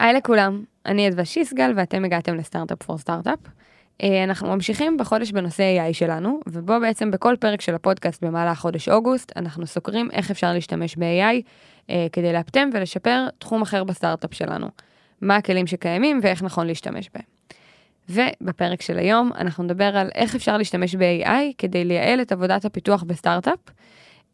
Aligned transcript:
היי 0.00 0.12
לכולם, 0.12 0.64
אני 0.86 1.08
אדווה 1.08 1.24
שיסגל 1.24 1.72
ואתם 1.76 2.04
הגעתם 2.04 2.34
ל 2.34 2.40
Startup 2.40 2.82
for 2.82 2.98
Startup. 2.98 3.38
אנחנו 4.02 4.48
ממשיכים 4.48 4.96
בחודש 4.96 5.32
בנושא 5.32 5.62
AI 5.62 5.94
שלנו, 5.94 6.40
ובו 6.46 6.80
בעצם 6.80 7.10
בכל 7.10 7.34
פרק 7.40 7.60
של 7.60 7.74
הפודקאסט 7.74 8.24
במהלך 8.24 8.58
חודש 8.58 8.88
אוגוסט, 8.88 9.32
אנחנו 9.36 9.66
סוקרים 9.66 10.10
איך 10.10 10.30
אפשר 10.30 10.52
להשתמש 10.52 10.96
ב-AI 10.96 11.42
אה, 11.90 12.06
כדי 12.12 12.32
לאפטם 12.32 12.70
ולשפר 12.72 13.26
תחום 13.38 13.62
אחר 13.62 13.84
בסטארט-אפ 13.84 14.34
שלנו. 14.34 14.66
מה 15.20 15.36
הכלים 15.36 15.66
שקיימים 15.66 16.20
ואיך 16.22 16.42
נכון 16.42 16.66
להשתמש 16.66 17.10
בהם. 17.14 17.24
ובפרק 18.08 18.82
של 18.82 18.98
היום 18.98 19.30
אנחנו 19.38 19.64
נדבר 19.64 19.96
על 19.96 20.08
איך 20.14 20.34
אפשר 20.34 20.58
להשתמש 20.58 20.94
ב-AI 20.94 21.54
כדי 21.58 21.84
לייעל 21.84 22.20
את 22.20 22.32
עבודת 22.32 22.64
הפיתוח 22.64 23.02
בסטארט-אפ. 23.02 23.58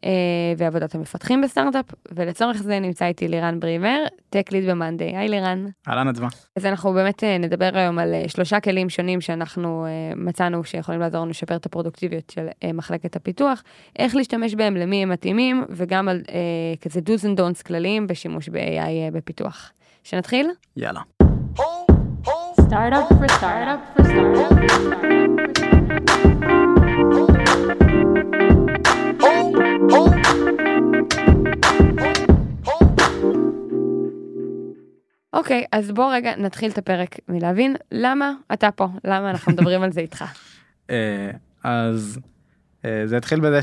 אה, 0.05 0.09
ועבודת 0.57 0.95
המפתחים 0.95 1.41
בסטארט-אפ, 1.41 1.85
ולצורך 2.11 2.57
זה 2.57 2.79
נמצא 2.79 3.05
איתי 3.05 3.27
לירן 3.27 3.59
ברימר, 3.59 4.03
טק 4.29 4.51
ליד 4.51 4.69
במאנדיי. 4.69 5.17
היי 5.17 5.29
לירן. 5.29 5.65
אהלן 5.87 6.07
אדווה. 6.07 6.27
אז 6.55 6.65
אנחנו 6.65 6.93
באמת 6.93 7.23
אה, 7.23 7.37
נדבר 7.37 7.69
היום 7.73 7.99
על 7.99 8.13
אה, 8.13 8.23
שלושה 8.27 8.59
כלים 8.59 8.89
שונים 8.89 9.21
שאנחנו 9.21 9.85
מצאנו 10.15 10.63
שיכולים 10.63 11.01
לעזור 11.01 11.21
לנו 11.21 11.29
לשפר 11.29 11.55
את 11.55 11.65
הפרודוקטיביות 11.65 12.29
של 12.29 12.47
מחלקת 12.73 13.15
הפיתוח, 13.15 13.63
איך 13.99 14.15
להשתמש 14.15 14.55
בהם, 14.55 14.75
למי 14.75 15.03
הם 15.03 15.09
מתאימים, 15.09 15.65
וגם 15.69 16.09
על 16.09 16.21
כזה 16.81 16.99
do's 16.99 17.23
and 17.23 17.39
don'ts 17.39 17.63
כלליים 17.63 18.07
בשימוש 18.07 18.49
ב-AI 18.49 19.11
בפיתוח. 19.13 19.71
שנתחיל? 20.03 20.49
יאללה. 20.77 21.01
Startup 22.71 23.05
for 23.09 23.27
startup 23.37 23.79
for 23.93 24.03
startup 24.05 24.47
for 24.47 24.85
startup. 27.25 27.90
אוקיי, 35.33 35.61
okay, 35.61 35.67
אז 35.71 35.91
בוא 35.91 36.13
רגע 36.13 36.35
נתחיל 36.37 36.71
את 36.71 36.77
הפרק 36.77 37.15
מלהבין 37.27 37.75
למה 37.91 38.33
אתה 38.53 38.71
פה, 38.71 38.87
למה 39.03 39.29
אנחנו 39.29 39.51
מדברים 39.51 39.81
על 39.81 39.91
זה 39.91 40.01
איתך. 40.01 40.25
אה, 40.89 41.31
אז 41.63 42.19
אה, 42.85 43.03
זה 43.05 43.17
התחיל 43.17 43.39
בזה 43.39 43.59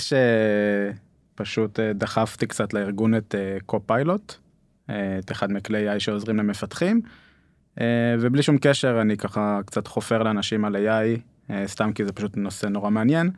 שפשוט 1.34 1.80
אה, 1.80 1.92
דחפתי 1.92 2.46
קצת 2.46 2.74
לארגון 2.74 3.14
את 3.14 3.34
קו-פיילוט, 3.66 4.34
את 5.18 5.32
אחד 5.32 5.52
מכלי 5.52 5.96
AI 5.96 6.00
שעוזרים 6.00 6.36
למפתחים, 6.36 7.00
ובלי 8.20 8.42
שום 8.42 8.58
קשר 8.58 9.00
אני 9.00 9.16
ככה 9.16 9.60
קצת 9.66 9.86
חופר 9.86 10.22
לאנשים 10.22 10.64
על 10.64 10.76
AI, 10.76 11.20
סתם 11.66 11.92
כי 11.92 12.04
זה 12.04 12.12
פשוט 12.12 12.36
נושא 12.36 12.66
נורא 12.66 12.90
מעניין. 12.90 13.30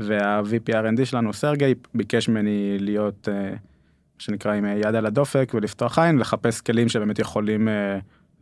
וה-VP 0.00 0.72
R&D 0.72 1.04
שלנו 1.04 1.32
סרגי 1.32 1.74
ביקש 1.94 2.28
ממני 2.28 2.76
להיות 2.78 3.28
uh, 3.28 3.58
שנקרא 4.18 4.54
עם 4.54 4.64
יד 4.64 4.94
על 4.94 5.06
הדופק 5.06 5.52
ולפתוח 5.54 5.98
עין 5.98 6.18
לחפש 6.18 6.60
כלים 6.60 6.88
שבאמת 6.88 7.18
יכולים 7.18 7.68
uh, 7.68 7.70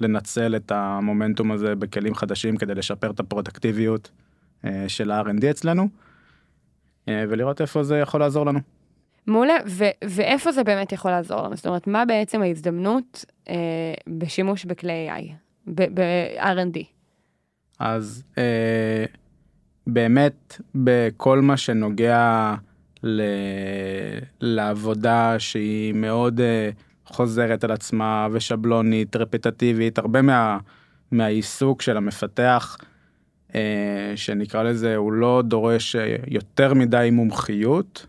לנצל 0.01 0.57
את 0.57 0.73
המומנטום 0.73 1.53
הזה 1.53 1.75
בכלים 1.75 2.15
חדשים 2.15 2.57
כדי 2.57 2.75
לשפר 2.75 3.11
את 3.11 3.21
הפרודקטיביות 3.21 4.11
uh, 4.65 4.69
של 4.89 5.11
ה-R&D 5.11 5.51
אצלנו 5.51 5.89
ולראות 7.11 7.61
איפה 7.61 7.83
זה 7.83 7.99
יכול 7.99 8.21
לעזור 8.21 8.47
לנו. 8.47 8.61
מעולה, 9.27 9.55
ו- 9.67 9.85
ואיפה 10.05 10.53
זה 10.53 10.65
באמת 10.65 10.93
יכול 10.93 11.11
לעזור 11.11 11.43
לנו? 11.43 11.57
זאת 11.57 11.67
אומרת, 11.67 11.87
מה 11.87 12.05
בעצם 12.05 12.43
ההזדמנות 12.43 13.25
uh, 13.45 13.51
בשימוש 14.09 14.65
בכלי 14.65 15.09
AI, 15.11 15.23
ב-R&D? 15.67 16.79
אז 17.79 18.23
uh, 18.35 18.39
באמת 19.89 20.61
בכל 20.75 21.41
מה 21.41 21.57
שנוגע 21.57 22.55
ל... 23.03 23.23
לעבודה 24.41 25.35
שהיא 25.39 25.95
מאוד 25.95 26.41
uh, 26.41 27.13
חוזרת 27.15 27.65
על 27.65 27.71
עצמה 27.71 28.29
ושבלונית, 28.33 29.17
רפטטיבית, 29.17 29.99
הרבה 29.99 30.23
מה... 30.23 30.59
מהעיסוק 31.11 31.83
של 31.83 31.97
המפתח, 31.97 32.77
uh, 33.49 33.55
שנקרא 34.17 34.63
לזה, 34.63 34.97
הוא 34.97 35.13
לא 35.13 35.43
דורש 35.45 35.97
אה, 35.97 36.17
יותר 36.27 36.75
מדי 36.75 37.09
מומחיות 37.13 38.07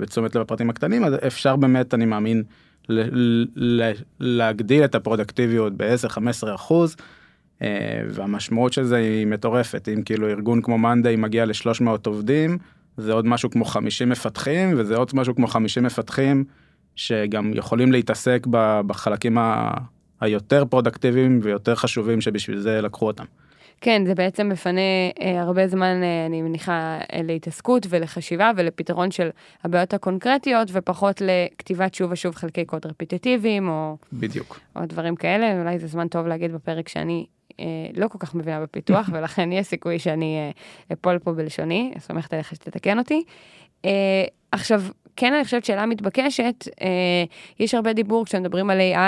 ותשומת 0.00 0.34
לב 0.34 0.42
הפרטים 0.42 0.70
הקטנים, 0.70 1.04
אז 1.04 1.14
אפשר 1.26 1.56
באמת, 1.56 1.94
אני 1.94 2.04
מאמין, 2.04 2.42
ל... 2.88 3.02
ל... 3.56 3.92
להגדיל 4.20 4.84
את 4.84 4.94
הפרודקטיביות 4.94 5.72
ב-10-15 5.76 6.54
אחוז. 6.54 6.96
אה, 7.62 8.02
והמשמעות 8.08 8.72
של 8.72 8.84
זה 8.84 8.96
היא 8.96 9.26
מטורפת 9.26 9.88
אם 9.88 10.02
כאילו 10.02 10.28
ארגון 10.28 10.62
כמו 10.62 10.78
monday 10.78 11.16
מגיע 11.16 11.44
ל-300 11.44 11.86
עובדים 12.06 12.58
זה 12.96 13.12
עוד 13.12 13.26
משהו 13.26 13.50
כמו 13.50 13.64
50 13.64 14.08
מפתחים 14.08 14.74
וזה 14.76 14.96
עוד 14.96 15.10
משהו 15.14 15.34
כמו 15.34 15.46
50 15.46 15.82
מפתחים 15.82 16.44
שגם 16.96 17.52
יכולים 17.54 17.92
להתעסק 17.92 18.46
בחלקים 18.86 19.38
ה... 19.38 19.70
היותר 20.22 20.64
פרודקטיביים 20.64 21.40
ויותר 21.42 21.74
חשובים 21.74 22.20
שבשביל 22.20 22.58
זה 22.58 22.80
לקחו 22.80 23.06
אותם. 23.06 23.24
כן, 23.80 24.02
זה 24.06 24.14
בעצם 24.14 24.48
מפנה 24.48 24.80
אה, 25.20 25.40
הרבה 25.40 25.68
זמן, 25.68 26.00
אה, 26.02 26.26
אני 26.26 26.42
מניחה, 26.42 26.98
אה, 27.12 27.20
להתעסקות 27.22 27.86
ולחשיבה 27.88 28.50
ולפתרון 28.56 29.10
של 29.10 29.28
הבעיות 29.64 29.94
הקונקרטיות, 29.94 30.68
ופחות 30.72 31.22
לכתיבת 31.24 31.94
שוב 31.94 32.12
ושוב 32.12 32.34
חלקי 32.34 32.64
קוד 32.64 32.86
רפיטטיביים, 32.86 33.68
או... 33.68 33.96
בדיוק. 34.12 34.60
או 34.76 34.80
דברים 34.86 35.16
כאלה, 35.16 35.60
אולי 35.60 35.78
זה 35.78 35.86
זמן 35.86 36.08
טוב 36.08 36.26
להגיד 36.26 36.52
בפרק 36.52 36.88
שאני 36.88 37.26
לא 37.94 38.08
כל 38.08 38.18
כך 38.18 38.34
מבינה 38.34 38.60
בפיתוח, 38.60 39.08
ולכן 39.12 39.52
יש 39.52 39.66
סיכוי 39.66 39.98
שאני 39.98 40.36
אה, 40.38 40.50
אפול 40.92 41.18
פה 41.18 41.32
בלשוני, 41.32 41.92
סומכת 41.98 42.32
עליך 42.32 42.54
שתתקן 42.54 42.98
אותי. 42.98 43.24
אה, 43.84 44.24
עכשיו, 44.52 44.82
כן, 45.16 45.34
אני 45.34 45.44
חושבת 45.44 45.64
שאלה 45.64 45.86
מתבקשת, 45.86 46.68
אה, 46.82 47.24
יש 47.60 47.74
הרבה 47.74 47.92
דיבור 47.92 48.24
כשמדברים 48.24 48.70
על 48.70 48.78
AI, 48.78 48.96
אה, 48.96 49.00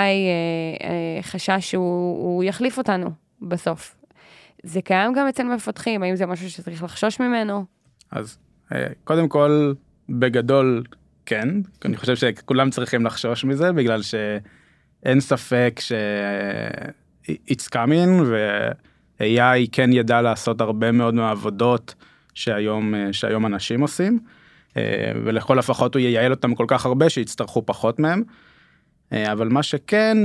אה, 0.83 1.21
חשש 1.21 1.71
שהוא 1.71 2.43
יחליף 2.43 2.77
אותנו 2.77 3.09
בסוף. 3.41 3.95
זה 4.63 4.81
קיים 4.81 5.13
גם 5.13 5.27
אצל 5.27 5.43
מפתחים, 5.43 6.03
האם 6.03 6.15
זה 6.15 6.25
משהו 6.25 6.49
שצריך 6.49 6.83
לחשוש 6.83 7.19
ממנו? 7.19 7.65
אז 8.11 8.37
אה, 8.71 8.87
קודם 9.03 9.29
כל, 9.29 9.73
בגדול, 10.09 10.83
כן, 11.25 11.49
אני 11.85 11.97
חושב 11.97 12.15
שכולם 12.15 12.69
צריכים 12.69 13.05
לחשוש 13.05 13.45
מזה, 13.45 13.71
בגלל 13.71 14.01
שאין 14.01 15.19
ספק 15.19 15.79
ש... 15.79 15.91
it's 17.29 17.67
coming 17.73 18.23
ו-AI 18.25 19.67
כן 19.71 19.93
ידע 19.93 20.21
לעשות 20.21 20.61
הרבה 20.61 20.91
מאוד 20.91 21.13
מהעבודות 21.13 21.95
שהיום, 22.33 22.95
אה, 22.95 23.13
שהיום 23.13 23.45
אנשים 23.45 23.81
עושים, 23.81 24.19
אה, 24.77 25.11
ולכל 25.25 25.59
הפחות 25.59 25.95
הוא 25.95 25.99
ייעל 25.99 26.31
אותם 26.31 26.55
כל 26.55 26.65
כך 26.67 26.85
הרבה 26.85 27.09
שיצטרכו 27.09 27.65
פחות 27.65 27.99
מהם. 27.99 28.23
אה, 29.13 29.31
אבל 29.31 29.47
מה 29.47 29.63
שכן, 29.63 30.17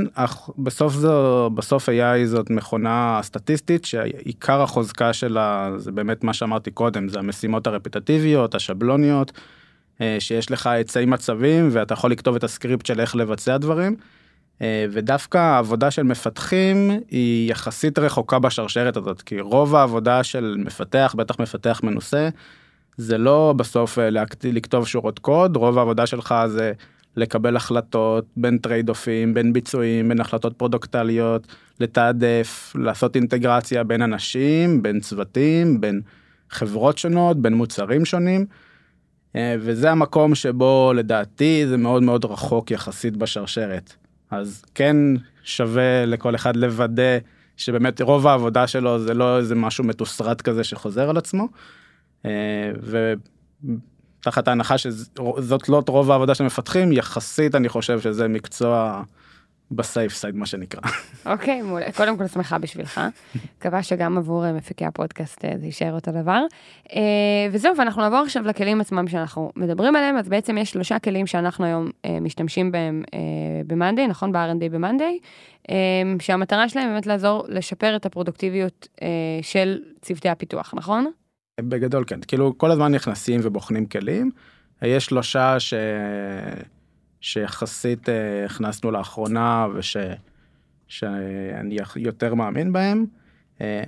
בסוף 0.59 0.93
זו, 0.93 1.51
בסוף 1.55 1.89
AI 1.89 2.25
זאת 2.25 2.51
מכונה 2.51 3.21
סטטיסטית 3.23 3.85
שעיקר 3.85 4.63
החוזקה 4.63 5.13
שלה 5.13 5.71
זה 5.77 5.93
באמת 5.93 6.25
מה 6.25 6.33
שאמרתי 6.33 6.71
קודם, 6.71 7.09
זה 7.09 7.19
המשימות 7.19 7.67
הרפטטיביות, 7.67 8.55
השבלוניות, 8.55 9.33
שיש 10.19 10.51
לך 10.51 10.67
עצי 10.67 11.05
מצבים 11.05 11.69
ואתה 11.73 11.95
יכול 11.95 12.13
לכתוב 12.13 12.37
את 12.37 12.45
הסקריפט 12.45 12.87
של 12.87 13.01
איך 13.01 13.17
לבצע 13.17 13.57
דברים. 13.57 13.97
אה, 14.63 14.87
ודווקא 14.91 15.39
העבודה 15.39 15.91
של 15.91 16.03
מפתחים 16.03 16.91
היא 17.11 17.51
יחסית 17.51 17.99
רחוקה 17.99 18.39
בשרשרת 18.39 18.97
הזאת, 18.97 19.23
כי 19.23 19.41
רוב 19.41 19.75
העבודה 19.75 20.25
של 20.25 20.57
מפתח, 20.59 21.15
בטח 21.19 21.41
מפתח 21.41 21.81
מנוסה, 21.85 22.29
זה 22.97 23.19
לא 23.19 23.55
בסוף 23.57 23.99
אה, 23.99 24.09
לכתוב 24.45 24.87
שורות 24.87 25.19
קוד, 25.19 25.57
רוב 25.57 25.79
העבודה 25.79 26.07
שלך 26.07 26.35
זה 26.47 26.73
לקבל 27.17 27.57
החלטות 27.57 28.25
בין 28.37 28.59
trade-off 28.59 28.89
ים, 28.89 29.35
בין 29.35 29.53
ביצועים, 29.53 30.09
בין 30.09 30.21
החלטות 30.21 30.57
פרודוקטליות, 30.57 31.47
לתעדף, 31.81 32.73
לעשות 32.79 33.17
אינטגרציה 33.17 33.85
בין 33.85 34.03
אנשים, 34.03 34.83
בין 34.83 35.01
צוותים, 35.01 35.81
בין 35.81 36.01
חברות 36.51 36.99
שונות, 36.99 37.37
בין 37.37 37.55
מוצרים 37.55 38.05
שונים. 38.05 38.47
אה, 39.37 39.57
וזה 39.61 39.91
המקום 39.91 40.35
שבו 40.35 40.93
לדעתי 40.95 41.67
זה 41.69 41.77
מאוד 41.77 42.03
מאוד 42.03 42.25
רחוק 42.25 42.71
יחסית 42.71 43.17
בשרשרת. 43.17 43.95
אז 44.31 44.65
כן 44.75 44.97
שווה 45.45 46.07
לכל 46.07 46.35
אחד 46.35 46.57
לוודא 46.57 47.19
שבאמת 47.57 48.01
רוב 48.01 48.27
העבודה 48.27 48.67
שלו 48.67 48.99
זה 48.99 49.15
לא 49.15 49.39
איזה 49.39 49.55
משהו 49.55 49.85
מתוסרט 49.85 50.41
כזה 50.41 50.65
שחוזר 50.65 51.11
על 51.11 51.17
עצמו. 51.17 51.49
אה, 52.27 52.71
ותחת 54.21 54.49
ההנחה 54.49 54.79
שזאת 54.79 55.69
לא 55.69 55.83
רוב 55.87 56.11
העבודה 56.11 56.35
של 56.35 56.45
מפתחים 56.45 56.93
יחסית 56.93 57.55
אני 57.55 57.69
חושב 57.69 58.01
שזה 58.01 58.29
מקצוע 58.29 59.03
בסייף 59.71 60.15
סייד 60.15 60.37
מה 60.37 60.47
שנקרא. 60.47 60.81
אוקיי, 61.33 61.63
מעולה. 61.63 61.93
קודם 61.93 62.17
כל 62.17 62.27
שמחה 62.27 62.59
בשבילך. 62.59 63.01
מקווה 63.59 63.83
שגם 63.83 64.19
עבור 64.19 64.45
אה, 64.45 64.53
מפיקי 64.53 64.85
הפודקאסט 64.85 65.45
אה, 65.45 65.53
זה 65.59 65.67
יישאר 65.67 65.93
אותו 65.93 66.11
דבר. 66.11 66.45
אה, 66.93 67.01
וזהו, 67.53 67.77
ואנחנו 67.77 68.03
נעבור 68.03 68.19
עכשיו 68.19 68.43
לכלים 68.47 68.81
עצמם 68.81 69.09
שאנחנו 69.09 69.53
מדברים 69.57 69.97
עליהם, 69.97 70.17
אז 70.17 70.29
בעצם 70.29 70.59
יש 70.59 70.71
שלושה 70.71 70.99
כלים 70.99 71.27
שאנחנו 71.27 71.65
היום 71.65 71.91
משתמשים 72.21 72.73
בהם 72.73 73.03
ב-Monday, 73.67 74.09
נכון? 74.09 74.33
ב-R&D 74.33 74.69
ב-Monday, 74.71 75.73
שהמטרה 76.21 76.69
שלהם 76.69 76.89
באמת 76.89 77.07
לעזור 77.07 77.45
לשפר 77.49 77.97
את 77.97 78.07
הפרודוקטיביות 78.07 78.89
של 79.43 79.79
צוותי 80.03 80.29
הפיתוח, 80.29 80.75
נכון? 80.77 81.11
בגדול 81.61 82.05
כן, 82.07 82.21
כאילו 82.29 82.59
כל 82.59 82.71
הזמן 82.71 82.95
נכנסים 82.95 83.41
ובוחנים 83.43 83.87
כלים. 83.87 84.31
יש 84.83 85.05
שלושה 85.05 85.61
ש... 85.61 85.75
שיחסית 87.21 88.09
uh, 88.09 88.13
הכנסנו 88.47 88.91
לאחרונה 88.91 89.67
וש... 89.75 89.97
יותר 91.97 92.35
מאמין 92.35 92.73
בהם. 92.73 93.07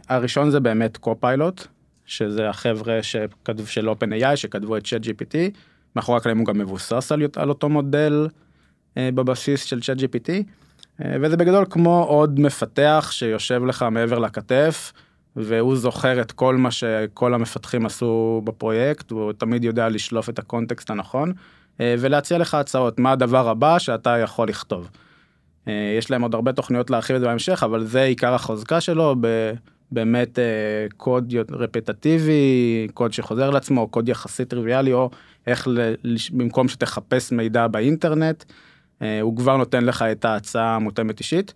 הראשון 0.09 0.51
זה 0.51 0.61
באמת 0.61 0.97
קופיילוט, 0.97 1.67
שזה 2.07 2.49
החבר'ה 2.49 3.03
שכתב, 3.03 3.67
של 3.67 3.89
OpenAI 3.89 4.37
שכתבו 4.37 4.77
את 4.77 4.87
ChatGPT, 4.87 5.35
מאחורי 5.97 6.19
הקלעים 6.19 6.39
הוא 6.39 6.47
גם 6.47 6.59
מבוסס 6.59 7.13
על, 7.13 7.23
על 7.37 7.49
אותו 7.49 7.69
מודל 7.69 8.29
בבסיס 8.97 9.65
של 9.65 9.79
ChatGPT, 9.79 10.31
וזה 10.99 11.37
בגדול 11.37 11.65
כמו 11.71 12.05
עוד 12.05 12.41
מפתח 12.41 13.09
שיושב 13.13 13.65
לך 13.65 13.87
מעבר 13.91 14.19
לכתף. 14.19 14.93
והוא 15.37 15.77
זוכר 15.77 16.21
את 16.21 16.33
כל 16.33 16.57
מה 16.57 16.71
שכל 16.71 17.35
המפתחים 17.35 17.87
עשו 17.87 18.43
בפרויקט, 18.45 19.13
והוא 19.13 19.33
תמיד 19.33 19.65
יודע 19.65 19.89
לשלוף 19.89 20.29
את 20.29 20.39
הקונטקסט 20.39 20.91
הנכון, 20.91 21.29
אה, 21.29 21.35
ולהציע 21.81 22.39
לך 22.39 22.55
הצעות, 22.55 22.99
מה 22.99 23.13
הדבר 23.13 23.49
הבא 23.49 23.79
שאתה 23.79 24.19
יכול 24.19 24.49
לכתוב. 24.49 24.91
אה, 25.69 25.95
יש 25.99 26.11
להם 26.11 26.23
עוד 26.23 26.35
הרבה 26.35 26.53
תוכניות 26.53 26.91
להרחיב 26.91 27.17
את 27.17 27.21
זה 27.21 27.27
בהמשך, 27.27 27.63
אבל 27.63 27.85
זה 27.85 28.03
עיקר 28.03 28.35
החוזקה 28.35 28.81
שלו, 28.81 29.17
באמת 29.93 30.39
אה, 30.39 30.45
קוד 30.97 31.35
רפטטיבי, 31.51 32.89
קוד 32.95 33.13
שחוזר 33.13 33.51
לעצמו, 33.51 33.89
קוד 33.89 34.09
יחסית 34.09 34.49
טריוויאלי, 34.49 34.93
או 34.93 35.11
איך 35.47 35.69
במקום 36.33 36.69
שתחפש 36.69 37.33
מידע 37.33 37.67
באינטרנט, 37.67 38.45
הוא 39.21 39.37
כבר 39.37 39.57
נותן 39.57 39.85
לך 39.85 40.03
את 40.03 40.25
ההצעה 40.25 40.77
המותאמת 40.77 41.19
אישית. 41.19 41.55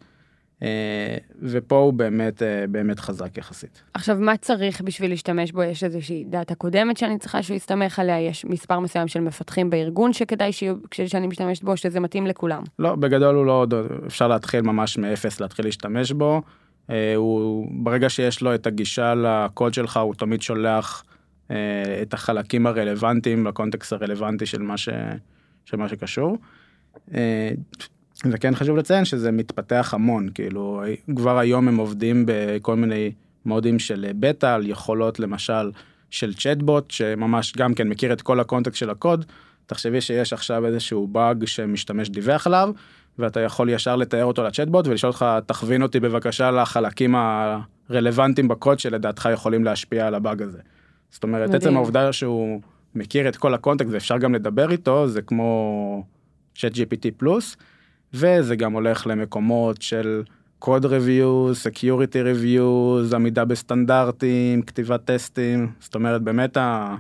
אה, 0.63 1.17
ופה 1.43 1.77
הוא 1.77 1.93
באמת 1.93 2.43
אה, 2.43 2.67
באמת 2.69 3.01
חזק 3.01 3.39
יחסית. 3.39 3.83
עכשיו 3.95 4.17
מה 4.21 4.37
צריך 4.37 4.81
בשביל 4.81 5.11
להשתמש 5.11 5.53
בו 5.53 5.63
יש 5.63 5.85
איזושהי 5.85 6.25
דאטה 6.25 6.55
קודמת 6.55 6.97
שאני 6.97 7.19
צריכה 7.19 7.43
שהוא 7.43 7.57
יסתמך 7.57 7.99
עליה 7.99 8.21
יש 8.21 8.45
מספר 8.45 8.81
מסוים 8.81 9.09
של 9.09 9.21
מפתחים 9.21 9.71
בארגון 9.71 10.13
שכדאי 10.13 10.53
שיהיו 10.53 10.75
כשאני 10.91 11.27
משתמשת 11.27 11.63
בו 11.63 11.77
שזה 11.77 12.01
מתאים 12.01 12.27
לכולם. 12.27 12.63
לא 12.79 12.95
בגדול 12.95 13.35
הוא 13.35 13.47
לא 13.47 13.67
אפשר 14.07 14.29
להתחיל 14.29 14.61
ממש 14.61 14.99
מאפס 14.99 15.41
להתחיל 15.41 15.65
להשתמש 15.65 16.13
בו. 16.13 16.43
אה, 16.91 17.15
הוא 17.17 17.69
ברגע 17.71 18.11
שיש 18.11 18.43
לו 18.43 18.55
את 18.55 18.67
הגישה 18.67 19.15
לקוד 19.15 19.75
שלך 19.75 19.97
הוא 19.97 20.15
תמיד 20.15 20.43
שולח 20.43 21.05
את 22.03 22.15
החלקים 22.15 22.67
הרלוונטיים 22.67 23.47
לקונטקסט 23.47 23.93
הרלוונטי 23.93 24.47
של 24.47 24.63
מה, 24.63 24.77
ש, 24.77 24.89
של 25.65 25.77
מה 25.77 25.89
שקשור. 25.89 26.39
וכן 28.25 28.55
חשוב 28.55 28.77
לציין 28.77 29.05
שזה 29.05 29.33
מתפתח 29.33 29.91
המון 29.95 30.29
כאילו 30.35 30.83
כבר 31.17 31.39
היום 31.39 31.69
הם 31.69 31.77
עובדים 31.77 32.25
בכל 32.27 32.77
מיני 32.77 33.13
מודים 33.45 33.79
של 33.79 34.07
בטא 34.21 34.55
על 34.55 34.67
יכולות 34.67 35.21
למשל 35.21 35.71
של 36.11 36.35
צ'טבוט 36.35 36.91
שממש 36.91 37.53
גם 37.57 37.75
כן 37.75 37.89
מכיר 37.89 38.13
את 38.13 38.23
כל 38.23 38.41
הקונטקסט 38.41 38.79
של 38.79 38.91
הקוד. 38.91 39.25
תחשבי 39.67 40.01
שיש 40.01 40.33
עכשיו 40.33 40.67
איזשהו 40.67 41.07
באג 41.07 41.45
שמשתמש 41.45 42.09
דיווח 42.09 42.47
עליו 42.47 42.71
ואתה 43.19 43.41
יכול 43.41 43.71
ישר 43.71 43.97
לתאר 43.97 44.25
אותו 44.25 44.45
לצ'טבוט 44.45 44.87
ולשאול 44.87 45.13
אותך 45.13 45.27
תכווין 45.47 45.83
אותי 45.83 46.01
בבקשה 46.01 46.51
לחלקים 46.51 47.15
הרלוונטיים 47.91 48.49
בקוד 48.49 48.79
שלדעתך 48.79 49.29
יכולים 49.33 49.65
להשפיע 49.65 50.07
על 50.07 50.15
הבאג 50.15 50.43
הזה. 50.43 50.59
זאת 51.11 51.23
אומרת 51.23 51.49
מדהים. 51.49 51.63
עצם 51.63 51.77
העובדה 51.77 52.13
שהוא 52.13 52.61
מכיר 52.95 53.29
את 53.29 53.37
כל 53.37 53.55
הקונטקסט 53.55 53.93
ואפשר 53.93 54.19
גם 54.19 54.35
לדבר 54.35 54.71
איתו 54.71 55.09
זה 55.09 55.23
כמו 55.23 56.05
צ'אט 56.55 56.73
gpt 56.73 57.07
פלוס. 57.17 57.57
וזה 58.17 58.57
גם 58.57 58.73
הולך 58.73 59.07
למקומות 59.07 59.83
של 59.83 60.23
code 60.65 60.85
reviews, 60.85 61.67
security 61.71 62.23
reviews, 62.35 63.15
עמידה 63.15 63.45
בסטנדרטים, 63.45 64.63
כתיבת 64.63 65.05
טסטים, 65.05 65.73
זאת 65.81 65.95
אומרת 65.95 66.23
באמת 66.23 66.57
ה... 66.57 66.97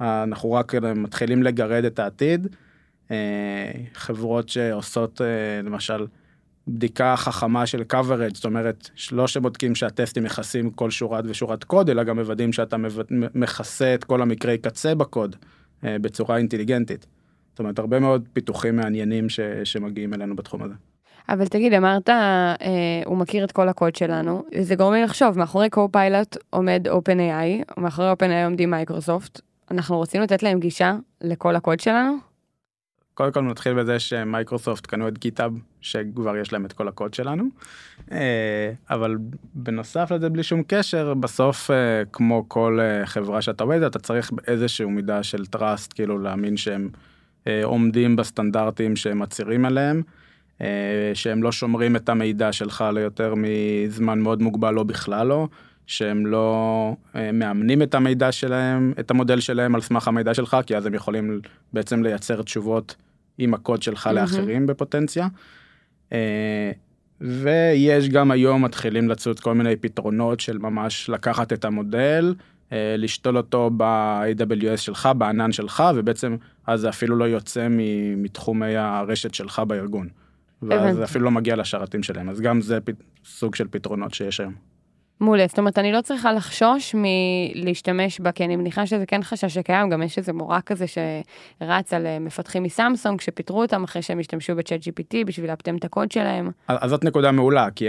אנחנו 0.00 0.52
רק 0.52 0.74
מתחילים 0.74 1.42
לגרד 1.42 1.84
את 1.84 1.98
העתיד. 1.98 2.48
אה, 3.10 3.70
חברות 3.94 4.48
שעושות 4.48 5.20
אה, 5.20 5.62
למשל 5.62 6.06
בדיקה 6.68 7.14
חכמה 7.16 7.66
של 7.66 7.82
coverage, 7.92 8.34
זאת 8.34 8.44
אומרת 8.44 8.90
לא 9.12 9.26
שבודקים 9.26 9.74
שהטסטים 9.74 10.24
מכסים 10.24 10.70
כל 10.70 10.90
שורת 10.90 11.24
ושורת 11.28 11.64
קוד, 11.64 11.90
אלא 11.90 12.04
גם 12.04 12.18
מוודאים 12.18 12.52
שאתה 12.52 12.76
מכסה 13.34 13.94
את 13.94 14.04
כל 14.04 14.22
המקרי 14.22 14.58
קצה 14.58 14.94
בקוד 14.94 15.36
אה, 15.84 15.96
בצורה 15.98 16.36
אינטליגנטית. 16.36 17.06
זאת 17.58 17.60
אומרת, 17.60 17.78
הרבה 17.78 18.00
מאוד 18.00 18.28
פיתוחים 18.32 18.76
מעניינים 18.76 19.28
ש, 19.28 19.40
שמגיעים 19.64 20.14
אלינו 20.14 20.36
בתחום 20.36 20.62
הזה. 20.62 20.74
אבל 21.28 21.46
תגיד, 21.46 21.72
אמרת, 21.72 22.08
אה, 22.08 22.54
הוא 23.04 23.16
מכיר 23.16 23.44
את 23.44 23.52
כל 23.52 23.68
הקוד 23.68 23.96
שלנו, 23.96 24.44
זה 24.60 24.74
גורם 24.74 24.92
לי 24.92 25.02
לחשוב, 25.02 25.38
מאחורי 25.38 25.70
Copilot 25.70 26.36
עומד 26.50 26.88
OpenAI, 26.88 27.78
ומאחורי 27.78 28.12
OpenAI 28.12 28.44
עומדים 28.44 28.70
מייקרוסופט, 28.70 29.40
אנחנו 29.70 29.96
רוצים 29.96 30.22
לתת 30.22 30.42
להם 30.42 30.60
גישה 30.60 30.96
לכל 31.20 31.56
הקוד 31.56 31.80
שלנו? 31.80 32.16
קודם 33.14 33.32
כל 33.32 33.40
נתחיל 33.40 33.74
בזה 33.74 33.98
שמייקרוסופט 33.98 34.86
קנו 34.86 35.08
את 35.08 35.18
גיטאב 35.18 35.52
שכבר 35.80 36.36
יש 36.36 36.52
להם 36.52 36.66
את 36.66 36.72
כל 36.72 36.88
הקוד 36.88 37.14
שלנו 37.14 37.44
אה, 38.12 38.72
אבל 38.90 39.16
בנוסף 39.54 40.10
לזה 40.10 40.28
בלי 40.28 40.42
שום 40.42 40.62
קשר 40.66 41.14
בסוף 41.14 41.70
אה, 41.70 42.02
כמו 42.12 42.44
כל 42.48 42.78
אה, 42.80 43.06
חברה 43.06 43.42
שאתה 43.42 43.64
עובד 43.64 43.82
אתה 43.82 43.98
צריך 43.98 44.30
איזשהו 44.46 44.90
מידה 44.90 45.22
של 45.22 45.42
trust 45.56 45.94
כאילו 45.94 46.18
להאמין 46.18 46.56
שהם 46.56 46.90
עומדים 47.64 48.16
בסטנדרטים 48.16 48.96
שהם 48.96 49.18
מצהירים 49.18 49.64
עליהם, 49.64 50.02
אה, 50.60 51.10
שהם 51.14 51.42
לא 51.42 51.52
שומרים 51.52 51.96
את 51.96 52.08
המידע 52.08 52.52
שלך 52.52 52.84
ליותר 52.94 53.34
מזמן 53.36 54.18
מאוד 54.18 54.42
מוגבל 54.42 54.78
או 54.78 54.84
בכלל 54.84 55.26
לא, 55.26 55.48
שהם 55.86 56.26
לא 56.26 56.96
אה, 57.16 57.32
מאמנים 57.32 57.82
את 57.82 57.94
המידע 57.94 58.32
שלהם, 58.32 58.92
את 59.00 59.10
המודל 59.10 59.40
שלהם 59.40 59.74
על 59.74 59.80
סמך 59.80 60.08
המידע 60.08 60.34
שלך, 60.34 60.56
כי 60.66 60.76
אז 60.76 60.86
הם 60.86 60.94
יכולים 60.94 61.40
בעצם 61.72 62.02
לייצר 62.02 62.42
תשובות 62.42 62.96
עם 63.38 63.54
הקוד 63.54 63.82
שלך 63.82 64.06
mm-hmm. 64.06 64.12
לאחרים 64.12 64.66
בפוטנציה. 64.66 65.28
ויש 67.20 68.08
גם 68.08 68.30
היום 68.30 68.64
מתחילים 68.64 69.08
לצוד 69.08 69.40
כל 69.40 69.54
מיני 69.54 69.76
פתרונות 69.76 70.40
של 70.40 70.58
ממש 70.58 71.10
לקחת 71.10 71.52
את 71.52 71.64
המודל, 71.64 72.34
אה, 72.72 72.94
לשתול 72.98 73.36
אותו 73.36 73.70
ב-AWS 73.76 74.76
שלך, 74.76 75.08
בענן 75.18 75.52
שלך, 75.52 75.82
ובעצם 75.94 76.36
אז 76.68 76.80
זה 76.80 76.88
אפילו 76.88 77.16
לא 77.16 77.24
יוצא 77.24 77.66
מתחומי 78.16 78.76
הרשת 78.76 79.34
שלך 79.34 79.58
בארגון. 79.58 80.08
ואז 80.62 80.96
זה 80.96 81.04
אפילו 81.04 81.24
לא 81.24 81.30
מגיע 81.30 81.56
לשרתים 81.56 82.02
שלהם, 82.02 82.28
אז 82.28 82.40
גם 82.40 82.60
זה 82.60 82.78
סוג 83.24 83.54
של 83.54 83.68
פתרונות 83.70 84.14
שיש 84.14 84.40
היום. 84.40 84.54
מעולה, 85.20 85.46
זאת 85.48 85.58
אומרת, 85.58 85.78
אני 85.78 85.92
לא 85.92 86.00
צריכה 86.00 86.32
לחשוש 86.32 86.94
מלהשתמש 86.98 88.20
בה, 88.20 88.32
כי 88.32 88.44
אני 88.44 88.56
מניחה 88.56 88.86
שזה 88.86 89.06
כן 89.06 89.22
חשש 89.22 89.54
שקיים, 89.54 89.90
גם 89.90 90.02
יש 90.02 90.18
איזה 90.18 90.32
מורה 90.32 90.60
כזה 90.60 90.84
שרץ 90.86 91.92
על 91.92 92.06
אה, 92.06 92.18
מפתחים 92.18 92.62
מסמסונג, 92.62 93.20
שפיטרו 93.20 93.62
אותם 93.62 93.84
אחרי 93.84 94.02
שהם 94.02 94.18
השתמשו 94.18 94.56
בצ'אט 94.56 94.80
GPT 94.80 95.26
בשביל 95.26 95.50
לאפטם 95.50 95.76
את 95.76 95.84
הקוד 95.84 96.12
שלהם. 96.12 96.50
אז 96.68 96.90
זאת 96.90 97.04
נקודה 97.04 97.32
מעולה, 97.32 97.70
כי 97.70 97.86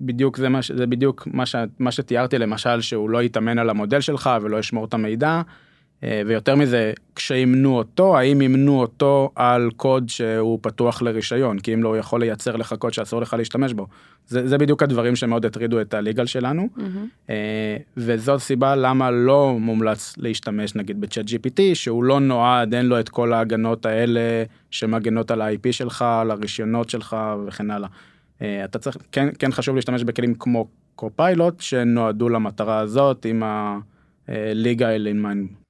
בדיוק 0.00 0.36
זה, 0.36 0.48
מה, 0.48 0.60
זה 0.74 0.86
בדיוק 0.86 1.28
מה, 1.30 1.46
ש, 1.46 1.56
מה 1.78 1.92
שתיארתי, 1.92 2.38
למשל, 2.38 2.80
שהוא 2.80 3.10
לא 3.10 3.22
יתאמן 3.22 3.58
על 3.58 3.70
המודל 3.70 4.00
שלך 4.00 4.30
ולא 4.42 4.56
ישמור 4.58 4.84
את 4.84 4.94
המידע. 4.94 5.42
אה, 6.04 6.22
ויותר 6.26 6.54
מזה, 6.54 6.92
כשימנו 7.16 7.76
אותו, 7.76 8.18
האם 8.18 8.42
ימנו 8.42 8.80
אותו 8.80 9.30
על 9.34 9.70
קוד 9.76 10.08
שהוא 10.08 10.58
פתוח 10.62 11.02
לרישיון, 11.02 11.58
כי 11.58 11.74
אם 11.74 11.82
לא, 11.82 11.88
הוא 11.88 11.96
יכול 11.96 12.20
לייצר 12.20 12.56
לך 12.56 12.74
קוד 12.78 12.92
שאסור 12.92 13.20
לך 13.20 13.34
להשתמש 13.38 13.72
בו. 13.72 13.86
זה, 14.26 14.48
זה 14.48 14.58
בדיוק 14.58 14.82
הדברים 14.82 15.16
שמאוד 15.16 15.46
הטרידו 15.46 15.80
את 15.80 15.94
ה 15.94 15.99
legal 15.99 16.26
שלנו, 16.26 16.68
mm-hmm. 16.76 17.30
וזאת 17.96 18.40
סיבה 18.40 18.76
למה 18.76 19.10
לא 19.10 19.56
מומלץ 19.60 20.14
להשתמש 20.18 20.74
נגיד 20.74 21.00
ב 21.00 21.24
ChatGPT, 21.26 21.60
שהוא 21.74 22.04
לא 22.04 22.20
נועד, 22.20 22.74
אין 22.74 22.86
לו 22.86 23.00
את 23.00 23.08
כל 23.08 23.32
ההגנות 23.32 23.86
האלה 23.86 24.20
שמגנות 24.70 25.30
על 25.30 25.40
ה-IP 25.40 25.72
שלך, 25.72 26.02
על 26.02 26.30
הרישיונות 26.30 26.90
שלך 26.90 27.16
וכן 27.46 27.70
הלאה. 27.70 27.88
אה, 28.42 28.64
אתה 28.64 28.78
צריך, 28.78 28.96
כן, 29.12 29.28
כן 29.38 29.52
חשוב 29.52 29.76
להשתמש 29.76 30.02
בכלים 30.02 30.34
כמו 30.34 30.68
Copilot, 30.94 31.60
שנועדו 31.60 32.28
למטרה 32.28 32.78
הזאת 32.78 33.26
in 33.28 33.42
mind. 35.22 35.48
אה, 35.48 35.67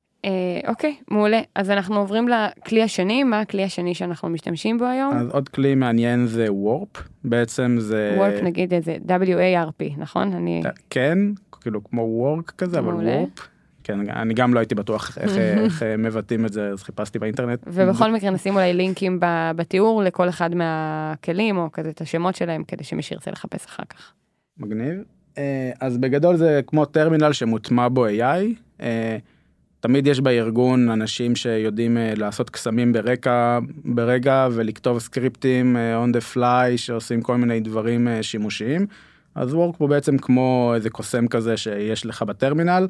אוקיי, 0.66 0.96
מעולה. 1.10 1.40
אז 1.54 1.70
אנחנו 1.70 1.96
עוברים 1.96 2.28
לכלי 2.28 2.82
השני, 2.82 3.24
מה 3.24 3.40
הכלי 3.40 3.64
השני 3.64 3.94
שאנחנו 3.94 4.28
משתמשים 4.28 4.78
בו 4.78 4.84
היום? 4.84 5.14
אז 5.16 5.30
עוד 5.30 5.48
כלי 5.48 5.74
מעניין 5.74 6.26
זה 6.26 6.52
וורפ, 6.52 6.88
בעצם 7.24 7.76
זה... 7.80 8.14
וורפ 8.16 8.42
נגיד 8.42 8.74
איזה 8.74 8.96
W-A-R-P, 9.06 9.84
נכון? 9.98 10.32
אני... 10.32 10.62
כן, 10.90 11.18
כאילו 11.60 11.84
כמו 11.84 12.02
וורק 12.02 12.50
כזה, 12.50 12.78
אבל 12.78 12.94
וורפ. 12.94 13.48
כן, 13.84 14.10
אני 14.10 14.34
גם 14.34 14.54
לא 14.54 14.58
הייתי 14.58 14.74
בטוח 14.74 15.18
איך, 15.18 15.36
איך 15.36 15.82
מבטאים 15.98 16.46
את 16.46 16.52
זה, 16.52 16.68
אז 16.68 16.82
חיפשתי 16.82 17.18
באינטרנט. 17.18 17.60
ובכל 17.66 18.12
מקרה 18.12 18.30
נשים 18.30 18.54
אולי 18.54 18.74
לינקים 18.74 19.18
בתיאור 19.56 20.02
לכל 20.02 20.28
אחד 20.28 20.54
מהכלים, 20.54 21.56
או 21.56 21.72
כזה 21.72 21.90
את 21.90 22.00
השמות 22.00 22.34
שלהם, 22.34 22.64
כדי 22.64 22.84
שמי 22.84 23.02
שירצה 23.02 23.30
לחפש 23.30 23.66
אחר 23.66 23.82
כך. 23.88 24.12
מגניב. 24.58 25.02
אה, 25.38 25.70
אז 25.80 25.98
בגדול 25.98 26.36
זה 26.36 26.60
כמו 26.66 26.84
טרמינל 26.84 27.32
שמוטמע 27.32 27.88
בו 27.88 28.06
AI. 28.06 28.82
תמיד 29.80 30.06
יש 30.06 30.20
בארגון 30.20 30.90
אנשים 30.90 31.36
שיודעים 31.36 31.96
uh, 31.96 32.18
לעשות 32.18 32.50
קסמים 32.50 32.92
ברקע, 32.92 33.58
ברגע 33.84 34.48
ולכתוב 34.52 34.98
סקריפטים 34.98 35.76
uh, 35.76 35.78
on 36.06 36.16
the 36.16 36.34
fly 36.34 36.76
שעושים 36.76 37.22
כל 37.22 37.36
מיני 37.36 37.60
דברים 37.60 38.08
uh, 38.08 38.22
שימושיים. 38.22 38.86
אז 39.34 39.54
וורק 39.54 39.76
פה 39.76 39.86
בעצם 39.86 40.18
כמו 40.18 40.72
איזה 40.74 40.90
קוסם 40.90 41.28
כזה 41.28 41.56
שיש 41.56 42.06
לך 42.06 42.22
בטרמינל. 42.22 42.86